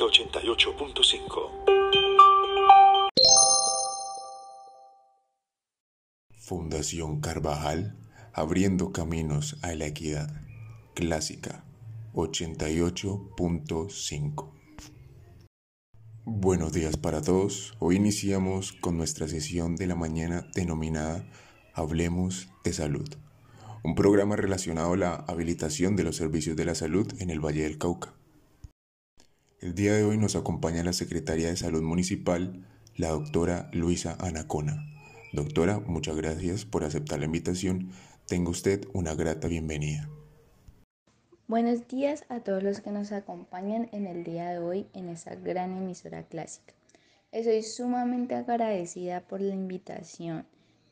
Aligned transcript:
Clásica 0.00 0.10
88.5. 0.40 1.68
Fundación 6.38 7.20
Carvajal, 7.20 7.98
abriendo 8.32 8.92
caminos 8.92 9.58
a 9.62 9.74
la 9.74 9.84
equidad. 9.86 10.30
Clásica 10.94 11.66
88.5. 12.14 14.50
Buenos 16.24 16.72
días 16.72 16.96
para 16.96 17.20
todos. 17.20 17.74
Hoy 17.78 17.96
iniciamos 17.96 18.72
con 18.72 18.96
nuestra 18.96 19.28
sesión 19.28 19.76
de 19.76 19.86
la 19.86 19.96
mañana 19.96 20.46
denominada 20.54 21.28
Hablemos 21.74 22.48
de 22.64 22.72
Salud, 22.72 23.10
un 23.84 23.94
programa 23.94 24.36
relacionado 24.36 24.94
a 24.94 24.96
la 24.96 25.14
habilitación 25.14 25.94
de 25.94 26.04
los 26.04 26.16
servicios 26.16 26.56
de 26.56 26.64
la 26.64 26.74
salud 26.74 27.12
en 27.20 27.28
el 27.28 27.40
Valle 27.40 27.64
del 27.64 27.76
Cauca. 27.76 28.14
El 29.60 29.74
día 29.74 29.92
de 29.92 30.04
hoy 30.04 30.16
nos 30.16 30.36
acompaña 30.36 30.82
la 30.82 30.94
Secretaria 30.94 31.48
de 31.48 31.56
Salud 31.56 31.82
Municipal, 31.82 32.66
la 32.96 33.10
doctora 33.10 33.68
Luisa 33.74 34.16
Anacona. 34.18 34.86
Doctora, 35.34 35.80
muchas 35.80 36.16
gracias 36.16 36.64
por 36.64 36.82
aceptar 36.82 37.18
la 37.18 37.26
invitación. 37.26 37.90
Tenga 38.26 38.48
usted 38.48 38.86
una 38.94 39.14
grata 39.14 39.48
bienvenida. 39.48 40.08
Buenos 41.46 41.86
días 41.88 42.24
a 42.30 42.40
todos 42.40 42.62
los 42.62 42.80
que 42.80 42.90
nos 42.90 43.12
acompañan 43.12 43.90
en 43.92 44.06
el 44.06 44.24
día 44.24 44.48
de 44.48 44.60
hoy 44.60 44.86
en 44.94 45.10
esta 45.10 45.34
gran 45.34 45.76
emisora 45.76 46.22
clásica. 46.22 46.72
Estoy 47.30 47.62
sumamente 47.62 48.36
agradecida 48.36 49.20
por 49.20 49.42
la 49.42 49.52
invitación. 49.52 50.46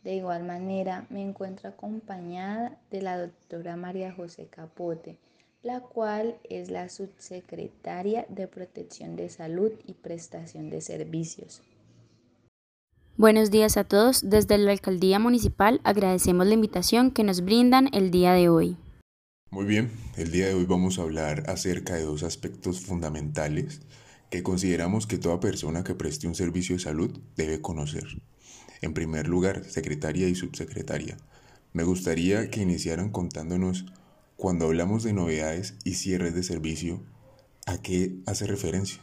De 0.05 0.15
igual 0.15 0.45
manera, 0.45 1.07
me 1.09 1.23
encuentro 1.23 1.71
acompañada 1.71 2.79
de 2.91 3.01
la 3.01 3.17
doctora 3.17 3.77
María 3.77 4.12
José 4.12 4.47
Capote, 4.47 5.17
la 5.62 5.80
cual 5.80 6.39
es 6.48 6.70
la 6.70 6.89
subsecretaria 6.89 8.27
de 8.28 8.47
Protección 8.47 9.17
de 9.17 9.28
Salud 9.28 9.73
y 9.87 9.95
Prestación 9.95 10.70
de 10.70 10.81
Servicios. 10.81 11.62
Buenos 13.17 13.51
días 13.51 13.77
a 13.77 13.83
todos. 13.83 14.31
Desde 14.31 14.56
la 14.59 14.70
Alcaldía 14.70 15.19
Municipal 15.19 15.81
agradecemos 15.83 16.47
la 16.47 16.55
invitación 16.55 17.11
que 17.11 17.25
nos 17.25 17.41
brindan 17.41 17.89
el 17.92 18.12
día 18.12 18.33
de 18.33 18.48
hoy. 18.48 18.77
Muy 19.51 19.64
bien, 19.64 19.91
el 20.17 20.31
día 20.31 20.47
de 20.47 20.55
hoy 20.55 20.67
vamos 20.67 20.98
a 20.98 21.03
hablar 21.03 21.42
acerca 21.48 21.95
de 21.95 22.03
dos 22.03 22.23
aspectos 22.23 22.81
fundamentales 22.81 23.81
que 24.31 24.42
consideramos 24.42 25.06
que 25.06 25.19
toda 25.19 25.41
persona 25.41 25.83
que 25.83 25.95
preste 25.95 26.29
un 26.29 26.34
servicio 26.34 26.77
de 26.77 26.83
salud 26.83 27.19
debe 27.34 27.61
conocer. 27.61 28.05
En 28.83 28.95
primer 28.95 29.27
lugar, 29.27 29.64
secretaria 29.64 30.29
y 30.29 30.36
subsecretaria. 30.36 31.17
Me 31.73 31.83
gustaría 31.83 32.51
que 32.51 32.61
iniciaran 32.61 33.11
contándonos, 33.11 33.86
cuando 34.39 34.67
hablamos 34.67 35.03
de 35.03 35.12
novedades 35.12 35.77
y 35.84 35.94
cierres 35.94 36.33
de 36.33 36.44
servicio, 36.44 37.03
¿a 37.67 37.83
qué 37.83 38.20
hace 38.25 38.47
referencia? 38.47 39.03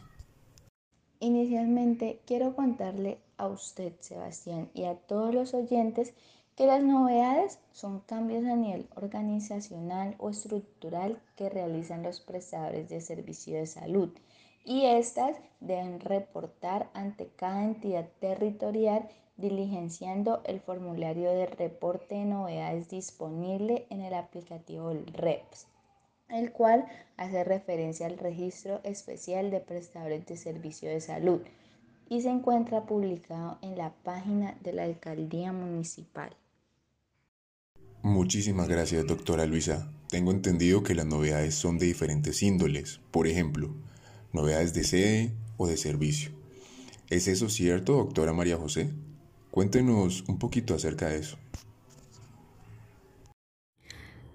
Inicialmente 1.20 2.22
quiero 2.26 2.56
contarle 2.56 3.18
a 3.36 3.46
usted, 3.46 3.92
Sebastián, 4.00 4.70
y 4.72 4.84
a 4.84 4.94
todos 4.94 5.34
los 5.34 5.52
oyentes 5.52 6.14
que 6.56 6.64
las 6.64 6.82
novedades 6.82 7.58
son 7.72 8.00
cambios 8.00 8.46
a 8.46 8.56
nivel 8.56 8.88
organizacional 8.94 10.14
o 10.16 10.30
estructural 10.30 11.20
que 11.36 11.50
realizan 11.50 12.02
los 12.02 12.20
prestadores 12.20 12.88
de 12.88 13.02
servicio 13.02 13.56
de 13.56 13.66
salud 13.66 14.08
y 14.64 14.86
éstas 14.86 15.36
deben 15.60 16.00
reportar 16.00 16.90
ante 16.94 17.28
cada 17.36 17.62
entidad 17.62 18.08
territorial 18.20 19.08
diligenciando 19.36 20.42
el 20.44 20.60
formulario 20.60 21.30
de 21.30 21.46
reporte 21.46 22.14
de 22.14 22.24
novedades 22.24 22.88
disponible 22.88 23.86
en 23.90 24.00
el 24.00 24.14
aplicativo 24.14 24.92
REPS, 25.12 25.66
el 26.28 26.52
cual 26.52 26.86
hace 27.16 27.44
referencia 27.44 28.06
al 28.06 28.18
registro 28.18 28.80
especial 28.82 29.50
de 29.50 29.60
prestadores 29.60 30.26
de 30.26 30.36
servicio 30.36 30.88
de 30.88 31.00
salud 31.00 31.40
y 32.08 32.22
se 32.22 32.30
encuentra 32.30 32.86
publicado 32.86 33.58
en 33.62 33.76
la 33.76 33.92
página 34.04 34.56
de 34.62 34.72
la 34.72 34.84
alcaldía 34.84 35.52
municipal. 35.52 36.30
Muchísimas 38.02 38.68
gracias, 38.68 39.06
doctora 39.06 39.46
Luisa. 39.46 39.90
Tengo 40.08 40.30
entendido 40.30 40.84
que 40.84 40.94
las 40.94 41.06
novedades 41.06 41.56
son 41.56 41.78
de 41.78 41.86
diferentes 41.86 42.42
índoles, 42.42 43.00
por 43.10 43.26
ejemplo, 43.26 43.74
novedades 44.32 44.72
de 44.72 44.84
sede 44.84 45.32
o 45.56 45.66
de 45.66 45.76
servicio. 45.76 46.30
¿Es 47.10 47.26
eso 47.26 47.48
cierto, 47.48 47.94
doctora 47.94 48.32
María 48.32 48.56
José? 48.56 48.92
Cuéntenos 49.56 50.22
un 50.28 50.38
poquito 50.38 50.74
acerca 50.74 51.08
de 51.08 51.20
eso. 51.20 51.38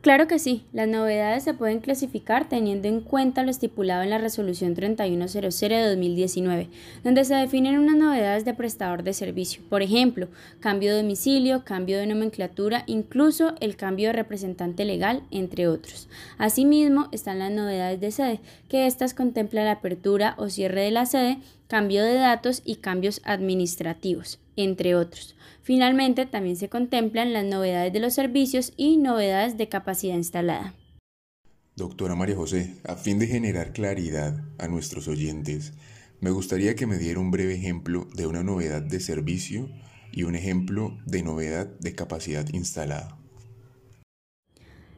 Claro 0.01 0.27
que 0.27 0.39
sí, 0.39 0.65
las 0.73 0.87
novedades 0.87 1.43
se 1.43 1.53
pueden 1.53 1.79
clasificar 1.79 2.49
teniendo 2.49 2.87
en 2.87 3.01
cuenta 3.01 3.43
lo 3.43 3.51
estipulado 3.51 4.01
en 4.01 4.09
la 4.09 4.17
resolución 4.17 4.73
3100 4.73 5.69
de 5.69 5.89
2019, 5.89 6.69
donde 7.03 7.23
se 7.23 7.35
definen 7.35 7.77
unas 7.77 7.97
novedades 7.97 8.45
de 8.45 8.55
prestador 8.55 9.03
de 9.03 9.13
servicio, 9.13 9.61
por 9.69 9.83
ejemplo, 9.83 10.27
cambio 10.59 10.95
de 10.95 11.03
domicilio, 11.03 11.63
cambio 11.65 11.99
de 11.99 12.07
nomenclatura, 12.07 12.83
incluso 12.87 13.53
el 13.59 13.75
cambio 13.75 14.07
de 14.07 14.13
representante 14.13 14.85
legal, 14.85 15.21
entre 15.29 15.67
otros. 15.67 16.09
Asimismo, 16.39 17.09
están 17.11 17.37
las 17.37 17.51
novedades 17.51 18.01
de 18.01 18.09
sede, 18.09 18.39
que 18.69 18.87
estas 18.87 19.13
contemplan 19.13 19.65
la 19.65 19.73
apertura 19.73 20.33
o 20.39 20.49
cierre 20.49 20.81
de 20.81 20.89
la 20.89 21.05
sede, 21.05 21.37
cambio 21.71 22.03
de 22.03 22.15
datos 22.15 22.61
y 22.65 22.75
cambios 22.75 23.21
administrativos, 23.23 24.41
entre 24.57 24.93
otros. 24.93 25.37
Finalmente, 25.63 26.25
también 26.25 26.57
se 26.57 26.67
contemplan 26.67 27.31
las 27.31 27.45
novedades 27.45 27.93
de 27.93 28.01
los 28.01 28.13
servicios 28.13 28.73
y 28.75 28.97
novedades 28.97 29.57
de 29.57 29.69
capacidad 29.69 30.15
instalada. 30.15 30.73
Doctora 31.77 32.13
María 32.15 32.35
José, 32.35 32.75
a 32.85 32.97
fin 32.97 33.19
de 33.19 33.27
generar 33.27 33.71
claridad 33.71 34.43
a 34.59 34.67
nuestros 34.67 35.07
oyentes, 35.07 35.71
me 36.19 36.31
gustaría 36.31 36.75
que 36.75 36.87
me 36.87 36.97
diera 36.97 37.21
un 37.21 37.31
breve 37.31 37.55
ejemplo 37.55 38.05
de 38.15 38.27
una 38.27 38.43
novedad 38.43 38.81
de 38.81 38.99
servicio 38.99 39.69
y 40.11 40.23
un 40.23 40.35
ejemplo 40.35 40.97
de 41.05 41.23
novedad 41.23 41.67
de 41.79 41.95
capacidad 41.95 42.45
instalada. 42.51 43.20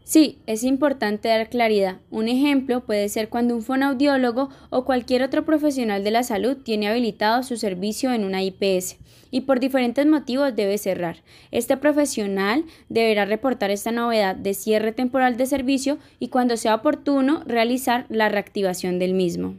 Sí, 0.04 0.40
es 0.48 0.64
importante 0.64 1.30
dar 1.30 1.50
claridad. 1.50 2.00
Un 2.12 2.28
ejemplo 2.28 2.86
puede 2.86 3.08
ser 3.08 3.30
cuando 3.30 3.56
un 3.56 3.62
fonoaudiólogo 3.62 4.50
o 4.70 4.84
cualquier 4.84 5.24
otro 5.24 5.46
profesional 5.46 6.04
de 6.04 6.12
la 6.12 6.24
salud 6.24 6.58
tiene 6.58 6.88
habilitado 6.88 7.42
su 7.44 7.56
servicio 7.56 8.12
en 8.12 8.26
una 8.26 8.44
IPS 8.44 8.98
y 9.32 9.42
por 9.42 9.60
diferentes 9.60 10.06
motivos 10.06 10.56
debe 10.56 10.78
cerrar. 10.78 11.24
Este 11.52 11.78
profesional 11.78 12.66
deberá 12.90 13.26
reportar 13.26 13.72
esta 13.72 13.92
novedad 13.92 14.36
de 14.36 14.54
cierre 14.54 14.92
temporal 14.92 15.38
de 15.38 15.46
servicio 15.46 15.98
y 16.20 16.28
cuando 16.28 16.58
sea 16.58 16.76
oportuno 16.76 17.44
realizar 17.46 18.06
la 18.10 18.30
reactivación 18.30 19.00
del 19.00 19.14
mismo. 19.14 19.56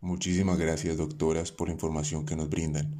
Muchísimas 0.00 0.58
gracias 0.58 0.98
doctoras 0.98 1.50
por 1.50 1.68
la 1.68 1.74
información 1.74 2.26
que 2.26 2.36
nos 2.36 2.50
brindan. 2.50 2.92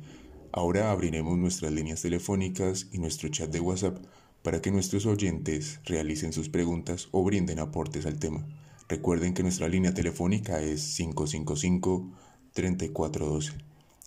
Ahora 0.53 0.91
abriremos 0.93 1.37
nuestras 1.37 1.73
líneas 1.73 2.01
telefónicas 2.01 2.87
y 2.93 2.99
nuestro 2.99 3.29
chat 3.29 3.51
de 3.51 3.61
WhatsApp 3.61 3.99
para 4.45 4.61
que 4.61 4.71
nuestros 4.71 5.07
oyentes 5.07 5.81
realicen 5.85 6.33
sus 6.35 6.51
preguntas 6.51 7.09
o 7.13 7.25
brinden 7.25 7.61
aportes 7.61 8.05
al 8.05 8.19
tema. 8.19 8.47
Recuerden 8.91 9.33
que 9.33 9.43
nuestra 9.43 9.69
línea 9.69 9.95
telefónica 9.95 10.61
es 10.61 11.01
555-3412 11.01 13.55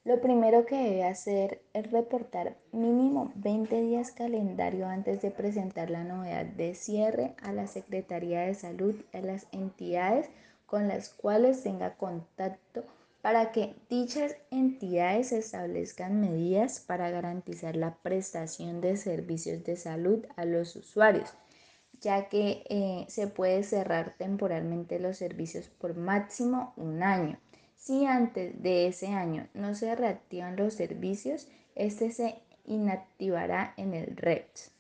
Lo 0.04 0.20
primero 0.20 0.64
que 0.64 0.76
debe 0.76 1.02
hacer 1.02 1.60
es 1.72 1.90
reportar 1.90 2.56
mínimo 2.70 3.32
20 3.34 3.80
días 3.80 4.12
calendario 4.12 4.86
antes 4.86 5.22
de 5.22 5.32
presentar 5.32 5.90
la 5.90 6.04
novedad 6.04 6.46
de 6.46 6.76
cierre 6.76 7.34
a 7.42 7.50
la 7.50 7.66
Secretaría 7.66 8.42
de 8.42 8.54
Salud 8.54 8.94
y 9.12 9.16
a 9.16 9.22
las 9.22 9.48
entidades 9.50 10.30
con 10.66 10.86
las 10.86 11.08
cuales 11.08 11.64
tenga 11.64 11.96
contacto 11.96 12.84
para 13.22 13.50
que 13.50 13.74
dichas 13.90 14.36
entidades 14.52 15.32
establezcan 15.32 16.20
medidas 16.20 16.78
para 16.78 17.10
garantizar 17.10 17.74
la 17.74 17.96
prestación 17.96 18.80
de 18.80 18.96
servicios 18.96 19.64
de 19.64 19.74
salud 19.74 20.24
a 20.36 20.44
los 20.44 20.76
usuarios, 20.76 21.34
ya 22.00 22.28
que 22.28 22.62
eh, 22.68 23.04
se 23.08 23.26
puede 23.26 23.64
cerrar 23.64 24.14
temporalmente 24.16 25.00
los 25.00 25.16
servicios 25.16 25.66
por 25.66 25.96
máximo 25.96 26.72
un 26.76 27.02
año. 27.02 27.40
Si 27.78 28.04
antes 28.04 28.60
de 28.62 28.88
ese 28.88 29.06
año 29.06 29.48
no 29.54 29.74
se 29.74 29.94
reactivan 29.94 30.56
los 30.56 30.74
servicios, 30.74 31.48
este 31.74 32.10
se 32.10 32.34
inactivará 32.66 33.72
en 33.76 33.94
el 33.94 34.16
REPS. 34.16 34.72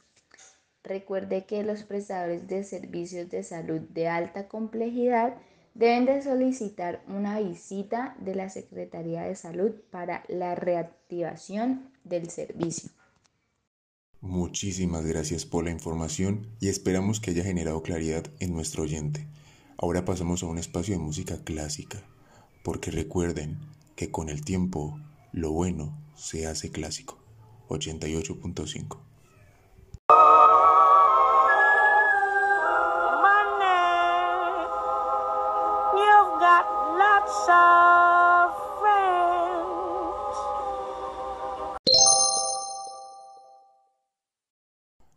Recuerde 0.82 1.44
que 1.46 1.62
los 1.62 1.84
prestadores 1.84 2.48
de 2.48 2.64
servicios 2.64 3.30
de 3.30 3.44
salud 3.44 3.80
de 3.80 4.08
alta 4.08 4.48
complejidad 4.48 5.36
deben 5.74 6.06
de 6.06 6.22
solicitar 6.22 7.02
una 7.06 7.40
visita 7.40 8.16
de 8.20 8.34
la 8.34 8.48
Secretaría 8.48 9.22
de 9.22 9.36
Salud 9.36 9.72
para 9.90 10.24
la 10.28 10.54
reactivación 10.54 11.90
del 12.04 12.28
servicio. 12.30 12.90
Muchísimas 14.20 15.06
gracias 15.06 15.46
por 15.46 15.64
la 15.64 15.70
información 15.70 16.48
y 16.58 16.68
esperamos 16.68 17.20
que 17.20 17.30
haya 17.30 17.44
generado 17.44 17.82
claridad 17.82 18.24
en 18.40 18.52
nuestro 18.52 18.82
oyente. 18.82 19.28
Ahora 19.76 20.04
pasamos 20.04 20.42
a 20.42 20.46
un 20.46 20.58
espacio 20.58 20.94
de 20.94 21.04
música 21.04 21.44
clásica, 21.44 22.02
porque 22.68 22.90
recuerden 22.90 23.56
que 23.96 24.10
con 24.10 24.28
el 24.28 24.44
tiempo 24.44 25.00
lo 25.32 25.52
bueno 25.52 25.98
se 26.14 26.46
hace 26.46 26.70
clásico. 26.70 27.18
88.5 27.70 28.98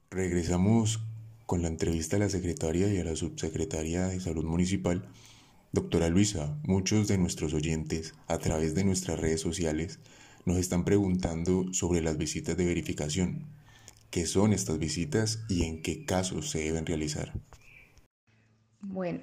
Regresamos 0.10 1.02
con 1.46 1.62
la 1.62 1.68
entrevista 1.68 2.16
a 2.16 2.20
la 2.20 2.30
secretaria 2.30 2.88
y 2.88 2.98
a 2.98 3.04
la 3.04 3.18
subsecretaria 3.18 4.08
de 4.08 4.22
Salud 4.22 4.46
Municipal. 4.46 5.04
Doctora 5.74 6.10
Luisa, 6.10 6.60
muchos 6.64 7.08
de 7.08 7.18
nuestros 7.18 7.54
oyentes 7.54 8.14
a 8.28 8.40
través 8.40 8.76
de 8.76 8.84
nuestras 8.84 9.18
redes 9.18 9.40
sociales 9.40 10.00
nos 10.44 10.58
están 10.58 10.84
preguntando 10.84 11.74
sobre 11.74 12.02
las 12.02 12.18
visitas 12.18 12.58
de 12.58 12.66
verificación. 12.66 13.48
¿Qué 14.10 14.26
son 14.26 14.52
estas 14.52 14.80
visitas 14.80 15.46
y 15.48 15.64
en 15.64 15.82
qué 15.82 16.04
casos 16.06 16.50
se 16.50 16.60
deben 16.60 16.86
realizar? 16.86 17.32
Bueno, 18.82 19.22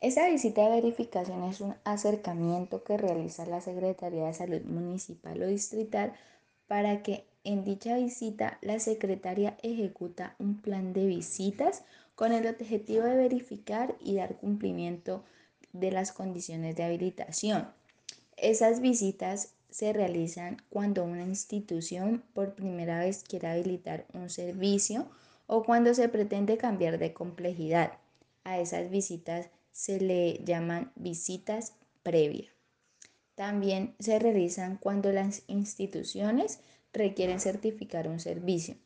esa 0.00 0.28
visita 0.28 0.62
de 0.62 0.80
verificación 0.80 1.42
es 1.42 1.60
un 1.60 1.74
acercamiento 1.82 2.84
que 2.84 2.96
realiza 2.96 3.44
la 3.44 3.60
Secretaría 3.60 4.26
de 4.26 4.34
Salud 4.34 4.62
Municipal 4.62 5.42
o 5.42 5.46
Distrital 5.48 6.12
para 6.68 7.02
que 7.02 7.26
en 7.42 7.64
dicha 7.64 7.96
visita, 7.96 8.58
la 8.62 8.78
secretaria 8.78 9.58
ejecuta 9.62 10.36
un 10.38 10.62
plan 10.62 10.92
de 10.92 11.06
visitas 11.06 11.82
con 12.14 12.32
el 12.32 12.46
objetivo 12.46 13.02
de 13.02 13.16
verificar 13.16 13.96
y 14.00 14.14
dar 14.14 14.36
cumplimiento 14.36 15.24
de 15.74 15.90
las 15.90 16.12
condiciones 16.12 16.76
de 16.76 16.84
habilitación. 16.84 17.68
Esas 18.38 18.80
visitas 18.80 19.52
se 19.68 19.92
realizan 19.92 20.62
cuando 20.70 21.04
una 21.04 21.24
institución 21.24 22.22
por 22.32 22.54
primera 22.54 23.00
vez 23.00 23.24
quiere 23.24 23.48
habilitar 23.48 24.06
un 24.14 24.30
servicio 24.30 25.08
o 25.46 25.64
cuando 25.64 25.92
se 25.94 26.08
pretende 26.08 26.56
cambiar 26.56 26.98
de 26.98 27.12
complejidad. 27.12 27.98
A 28.44 28.60
esas 28.60 28.88
visitas 28.88 29.50
se 29.72 30.00
le 30.00 30.38
llaman 30.44 30.92
visitas 30.94 31.74
previas. 32.02 32.52
También 33.34 33.96
se 33.98 34.20
realizan 34.20 34.76
cuando 34.76 35.10
las 35.10 35.42
instituciones 35.48 36.60
requieren 36.92 37.40
certificar 37.40 38.06
un 38.06 38.20
servicio. 38.20 38.76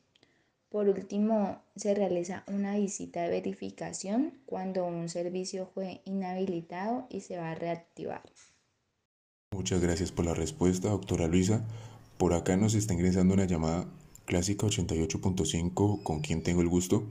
Por 0.71 0.89
último, 0.89 1.63
se 1.77 1.95
realiza 1.95 2.45
una 2.47 2.77
visita 2.77 3.23
de 3.23 3.31
verificación 3.31 4.35
cuando 4.45 4.85
un 4.85 5.09
servicio 5.09 5.67
fue 5.73 6.03
inhabilitado 6.05 7.07
y 7.09 7.21
se 7.21 7.39
va 7.39 7.53
a 7.53 7.55
reactivar. 7.55 8.23
Muchas 9.53 9.81
gracias 9.81 10.13
por 10.13 10.27
la 10.27 10.35
respuesta, 10.35 10.91
doctora 10.91 11.27
Luisa. 11.27 11.65
Por 12.19 12.35
acá 12.35 12.57
nos 12.57 12.75
está 12.75 12.93
ingresando 12.93 13.33
una 13.33 13.47
llamada 13.47 13.87
clásica 14.27 14.67
88.5, 14.67 16.03
¿con 16.03 16.21
quién 16.21 16.43
tengo 16.43 16.61
el 16.61 16.69
gusto? 16.69 17.09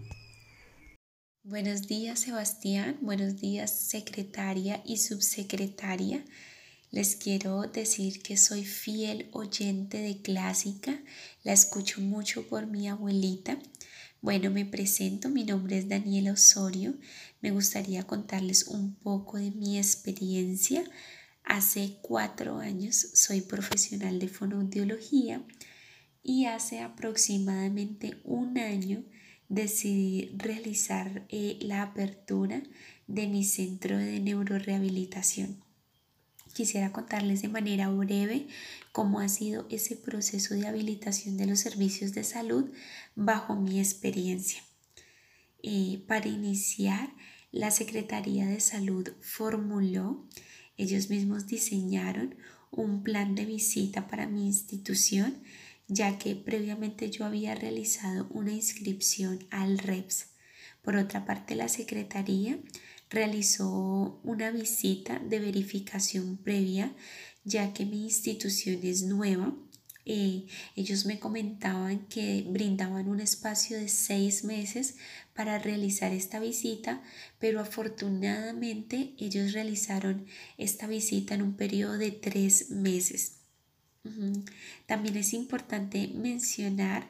Buenos 1.43 1.87
días, 1.87 2.19
Sebastián. 2.19 2.97
Buenos 3.01 3.37
días, 3.37 3.71
secretaria 3.71 4.81
y 4.85 4.97
subsecretaria. 4.97 6.23
Les 6.89 7.17
quiero 7.17 7.63
decir 7.63 8.21
que 8.21 8.37
soy 8.37 8.63
fiel 8.63 9.27
oyente 9.33 9.97
de 9.97 10.21
clásica, 10.21 10.97
la 11.43 11.51
escucho 11.51 11.99
mucho 11.99 12.47
por 12.47 12.65
mi 12.65 12.87
abuelita. 12.87 13.59
Bueno, 14.21 14.51
me 14.51 14.65
presento, 14.65 15.27
mi 15.27 15.43
nombre 15.43 15.77
es 15.77 15.89
Daniela 15.89 16.31
Osorio. 16.31 16.97
Me 17.41 17.51
gustaría 17.51 18.07
contarles 18.07 18.67
un 18.67 18.95
poco 18.95 19.37
de 19.37 19.51
mi 19.51 19.77
experiencia. 19.77 20.81
Hace 21.43 21.97
cuatro 22.01 22.59
años 22.59 22.95
soy 22.95 23.41
profesional 23.41 24.17
de 24.19 24.29
fonoaudiología 24.29 25.45
y 26.23 26.45
hace 26.45 26.79
aproximadamente 26.79 28.21
un 28.23 28.57
año 28.57 29.03
decidí 29.49 30.31
realizar 30.37 31.25
eh, 31.29 31.59
la 31.61 31.81
apertura 31.81 32.63
de 33.07 33.27
mi 33.27 33.43
centro 33.43 33.97
de 33.97 34.21
neurorehabilitación 34.21 35.66
quisiera 36.57 36.91
contarles 36.91 37.43
de 37.43 37.49
manera 37.49 37.87
breve 37.87 38.47
cómo 38.91 39.19
ha 39.19 39.29
sido 39.29 39.67
ese 39.69 39.95
proceso 39.95 40.55
de 40.55 40.65
habilitación 40.65 41.37
de 41.37 41.45
los 41.45 41.59
servicios 41.59 42.13
de 42.13 42.23
salud 42.23 42.71
bajo 43.15 43.55
mi 43.55 43.79
experiencia. 43.79 44.63
Eh, 45.61 46.03
para 46.07 46.27
iniciar, 46.27 47.13
la 47.51 47.69
Secretaría 47.69 48.47
de 48.47 48.59
Salud 48.59 49.07
formuló, 49.21 50.27
ellos 50.77 51.11
mismos 51.11 51.45
diseñaron 51.45 52.35
un 52.71 53.03
plan 53.03 53.35
de 53.35 53.45
visita 53.45 54.07
para 54.07 54.25
mi 54.25 54.47
institución, 54.47 55.43
ya 55.87 56.17
que 56.17 56.35
previamente 56.35 57.11
yo 57.11 57.25
había 57.25 57.53
realizado 57.53 58.27
una 58.31 58.51
inscripción 58.51 59.45
al 59.51 59.77
REPS. 59.77 60.29
Por 60.81 60.95
otra 60.95 61.23
parte, 61.23 61.53
la 61.53 61.69
Secretaría 61.69 62.57
realizó 63.09 64.19
una 64.23 64.51
visita 64.51 65.19
de 65.19 65.39
verificación 65.39 66.37
previa, 66.37 66.93
ya 67.43 67.73
que 67.73 67.85
mi 67.85 68.03
institución 68.03 68.79
es 68.83 69.03
nueva. 69.03 69.55
Eh, 70.05 70.45
ellos 70.75 71.05
me 71.05 71.19
comentaban 71.19 72.07
que 72.07 72.45
brindaban 72.49 73.09
un 73.09 73.19
espacio 73.19 73.77
de 73.77 73.89
seis 73.89 74.45
meses 74.45 74.95
para 75.33 75.59
realizar 75.59 76.13
esta 76.13 76.39
visita, 76.39 77.03
pero 77.39 77.59
afortunadamente 77.59 79.13
ellos 79.17 79.51
realizaron 79.51 80.25
esta 80.57 80.87
visita 80.87 81.35
en 81.35 81.41
un 81.41 81.57
periodo 81.57 81.97
de 81.97 82.11
tres 82.11 82.71
meses. 82.71 83.33
También 84.85 85.17
es 85.17 85.33
importante 85.33 86.07
mencionar 86.15 87.09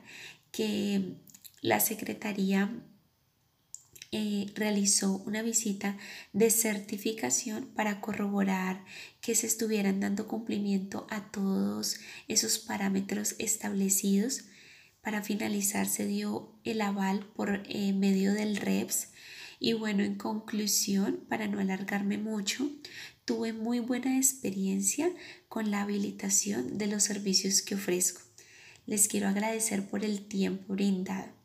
que 0.52 1.18
la 1.62 1.80
Secretaría 1.80 2.72
eh, 4.12 4.48
realizó 4.56 5.18
una 5.26 5.42
visita 5.42 5.98
de 6.34 6.50
certificación 6.50 7.68
para 7.76 8.02
corroborar 8.02 8.84
que 9.22 9.36
se 9.36 9.48
estuvieran 9.48 10.00
dando 10.00 10.28
cumplimiento 10.28 11.08
a 11.10 11.32
todos 11.32 12.00
esos 12.28 12.60
parámetros 12.60 13.36
establecidos. 13.40 14.46
Para 15.02 15.24
finalizar 15.24 15.88
se 15.88 16.06
dio 16.06 16.60
el 16.64 16.82
aval 16.82 17.28
por 17.36 17.64
eh, 17.68 17.94
medio 17.94 18.34
del 18.34 18.58
REPS 18.58 19.10
y 19.60 19.74
bueno, 19.74 20.04
en 20.04 20.16
conclusión, 20.16 21.26
para 21.28 21.48
no 21.48 21.60
alargarme 21.60 22.18
mucho, 22.18 22.70
tuve 23.26 23.54
muy 23.54 23.80
buena 23.80 24.18
experiencia 24.18 25.10
con 25.50 25.72
la 25.72 25.82
habilitación 25.82 26.78
de 26.78 26.88
los 26.88 27.04
servicios 27.04 27.62
que 27.62 27.76
ofrezco. 27.76 28.22
Les 28.86 29.08
quiero 29.08 29.28
agradecer 29.28 29.90
por 29.90 30.06
el 30.06 30.28
tiempo 30.28 30.74
brindado. 30.74 31.37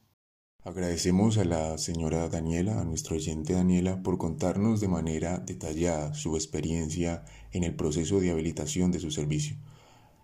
Agradecemos 0.64 1.38
a 1.38 1.44
la 1.44 1.76
señora 1.76 2.28
Daniela, 2.28 2.80
a 2.80 2.84
nuestro 2.84 3.16
oyente 3.16 3.52
Daniela, 3.52 4.00
por 4.04 4.16
contarnos 4.16 4.80
de 4.80 4.86
manera 4.86 5.38
detallada 5.38 6.14
su 6.14 6.36
experiencia 6.36 7.24
en 7.50 7.64
el 7.64 7.74
proceso 7.74 8.20
de 8.20 8.30
habilitación 8.30 8.92
de 8.92 9.00
su 9.00 9.10
servicio. 9.10 9.56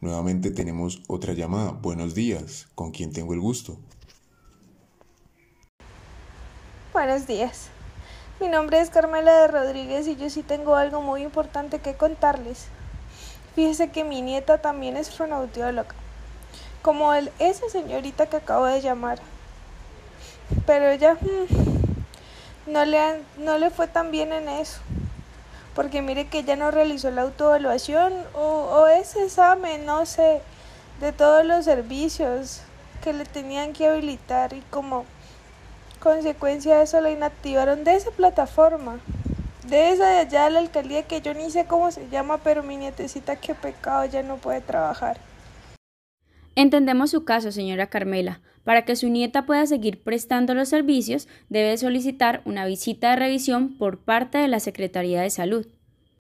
Nuevamente 0.01 0.53
tenemos 0.53 1.03
otra 1.09 1.33
llamada. 1.33 1.73
Buenos 1.73 2.15
días, 2.15 2.69
¿con 2.77 2.93
quién 2.93 3.13
tengo 3.13 3.35
el 3.35 3.41
gusto? 3.41 3.81
Buenos 6.93 7.27
días. 7.27 7.67
Mi 8.41 8.47
nombre 8.47 8.79
es 8.79 8.91
Carmela 8.91 9.41
de 9.41 9.49
Rodríguez 9.49 10.07
y 10.07 10.15
yo 10.15 10.31
sí 10.31 10.45
tengo 10.45 10.77
algo 10.77 11.03
muy 11.03 11.23
importante 11.23 11.81
que 11.81 11.97
contarles. 11.97 12.67
Fíjese 13.57 13.91
que 13.91 14.05
mi 14.05 14.23
nieta 14.23 14.63
también 14.63 14.97
es 14.97 15.11
fonoaudióloga, 15.11 15.97
como 16.81 17.13
el, 17.13 17.33
esa 17.41 17.69
señorita 17.69 18.27
que 18.27 18.37
acabo 18.37 18.67
de 18.67 18.81
llamar 18.81 19.19
pero 20.67 20.89
ella 20.89 21.15
mm, 21.15 22.71
no, 22.73 22.85
le, 22.85 23.23
no 23.39 23.59
le 23.59 23.71
fue 23.71 23.89
tan 23.89 24.11
bien 24.11 24.33
en 24.33 24.49
eso. 24.49 24.81
Porque 25.75 26.03
mire 26.03 26.27
que 26.27 26.41
ella 26.41 26.57
no 26.57 26.71
realizó 26.71 27.11
la 27.11 27.23
autoevaluación 27.23 28.13
o, 28.35 28.41
o 28.41 28.87
ese 28.89 29.25
examen, 29.25 29.87
no 29.87 30.07
sé, 30.07 30.43
de 31.01 31.13
todos 31.13 31.45
los 31.45 31.65
servicios 31.65 32.63
que 33.03 33.13
le 33.13 33.25
tenían 33.25 33.73
que 33.73 33.87
habilitar 33.87 34.53
y 34.53 34.61
como 34.71 35.05
consecuencia 36.01 36.79
de 36.79 36.85
eso 36.85 37.01
la 37.01 37.11
inactivaron 37.11 37.85
de 37.85 37.95
esa 37.95 38.11
plataforma. 38.11 38.99
De 39.65 39.91
esa 39.91 40.09
de 40.09 40.19
allá 40.19 40.45
de 40.45 40.51
la 40.51 40.59
alcaldía 40.61 41.03
que 41.03 41.21
yo 41.21 41.35
ni 41.35 41.51
sé 41.51 41.67
cómo 41.67 41.91
se 41.91 42.09
llama, 42.09 42.39
pero 42.39 42.63
mi 42.63 42.77
nietecita 42.77 43.37
qué 43.37 43.55
pecado, 43.55 44.05
ya 44.07 44.23
no 44.23 44.37
puede 44.37 44.63
trabajar. 44.63 45.19
Entendemos 46.59 47.13
su 47.13 47.23
caso, 47.23 47.53
señora 47.53 47.89
Carmela. 47.89 48.41
Para 48.65 48.85
que 48.85 48.97
su 48.97 49.09
nieta 49.09 49.47
pueda 49.47 49.65
seguir 49.65 50.03
prestando 50.03 50.55
los 50.55 50.69
servicios, 50.69 51.29
debe 51.49 51.79
solicitar 51.79 52.43
una 52.47 52.67
visita 52.67 53.11
de 53.11 53.17
revisión 53.17 53.79
por 53.79 54.01
parte 54.01 54.39
de 54.39 54.49
la 54.49 54.59
Secretaría 54.59 55.23
de 55.23 55.31
Salud. 55.31 55.69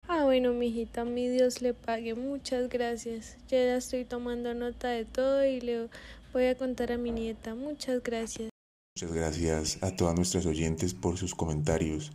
Ah, 0.08 0.26
bueno, 0.26 0.54
mijita, 0.54 1.06
mi 1.06 1.28
Dios 1.28 1.64
le 1.64 1.74
pague. 1.74 2.14
Muchas 2.14 2.70
gracias. 2.70 3.36
Ya 3.48 3.78
estoy 3.78 4.06
tomando 4.06 4.54
nota 4.54 4.90
de 4.90 5.06
todo 5.06 5.44
y 5.44 5.60
le 5.60 5.90
Voy 6.34 6.46
a 6.46 6.56
contar 6.56 6.92
a 6.92 7.00
mi 7.00 7.10
nieta. 7.10 7.56
Muchas 7.56 8.04
gracias. 8.04 8.52
Muchas 8.96 9.12
gracias 9.12 9.80
a 9.82 9.96
todas 9.96 10.14
nuestras 10.14 10.46
oyentes 10.46 10.94
por 10.94 11.18
sus 11.18 11.34
comentarios. 11.34 12.12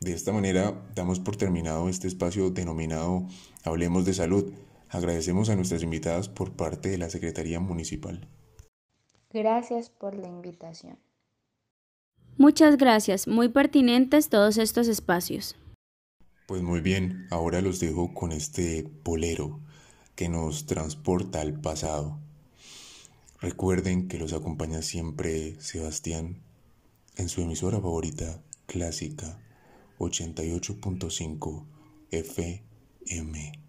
De 0.00 0.12
esta 0.12 0.32
manera 0.32 0.74
damos 0.96 1.20
por 1.20 1.36
terminado 1.36 1.88
este 1.88 2.08
espacio 2.08 2.50
denominado 2.50 3.24
Hablemos 3.62 4.04
de 4.04 4.14
Salud. 4.14 4.52
Agradecemos 4.92 5.48
a 5.48 5.56
nuestras 5.56 5.82
invitadas 5.82 6.28
por 6.28 6.52
parte 6.52 6.90
de 6.90 6.98
la 6.98 7.08
Secretaría 7.08 7.60
Municipal. 7.60 8.28
Gracias 9.32 9.88
por 9.88 10.14
la 10.14 10.28
invitación. 10.28 10.98
Muchas 12.36 12.76
gracias, 12.76 13.26
muy 13.26 13.48
pertinentes 13.48 14.28
todos 14.28 14.58
estos 14.58 14.88
espacios. 14.88 15.56
Pues 16.46 16.60
muy 16.62 16.80
bien, 16.80 17.26
ahora 17.30 17.62
los 17.62 17.80
dejo 17.80 18.12
con 18.12 18.32
este 18.32 18.86
bolero 19.02 19.60
que 20.14 20.28
nos 20.28 20.66
transporta 20.66 21.40
al 21.40 21.58
pasado. 21.58 22.18
Recuerden 23.40 24.08
que 24.08 24.18
los 24.18 24.34
acompaña 24.34 24.82
siempre 24.82 25.58
Sebastián 25.58 26.42
en 27.16 27.30
su 27.30 27.40
emisora 27.40 27.80
favorita, 27.80 28.42
clásica 28.66 29.38
88.5 29.98 31.64
FM. 32.10 33.61